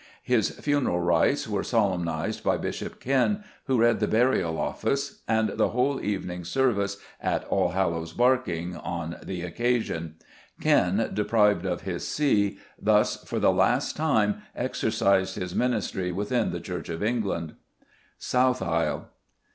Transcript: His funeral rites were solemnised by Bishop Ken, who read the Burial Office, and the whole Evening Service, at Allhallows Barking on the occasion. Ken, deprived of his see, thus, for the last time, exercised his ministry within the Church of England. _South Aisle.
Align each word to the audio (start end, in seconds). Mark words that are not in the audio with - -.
His 0.23 0.49
funeral 0.59 0.99
rites 0.99 1.47
were 1.47 1.61
solemnised 1.63 2.43
by 2.43 2.57
Bishop 2.57 2.99
Ken, 2.99 3.43
who 3.65 3.77
read 3.79 3.99
the 3.99 4.07
Burial 4.07 4.57
Office, 4.57 5.21
and 5.27 5.49
the 5.49 5.69
whole 5.69 6.01
Evening 6.03 6.43
Service, 6.43 6.97
at 7.21 7.47
Allhallows 7.51 8.11
Barking 8.11 8.75
on 8.75 9.17
the 9.23 9.43
occasion. 9.43 10.15
Ken, 10.59 11.11
deprived 11.13 11.67
of 11.67 11.81
his 11.83 12.07
see, 12.07 12.57
thus, 12.81 13.23
for 13.25 13.37
the 13.39 13.53
last 13.53 13.95
time, 13.95 14.41
exercised 14.55 15.35
his 15.35 15.53
ministry 15.53 16.11
within 16.11 16.49
the 16.49 16.59
Church 16.59 16.89
of 16.89 17.03
England. 17.03 17.53
_South 18.19 18.65
Aisle. 18.65 19.07